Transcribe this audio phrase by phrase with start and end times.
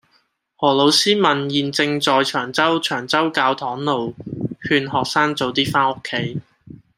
[0.57, 4.15] 何老師問現正在長洲長洲教堂路
[4.67, 6.41] 勸學生早啲返屋企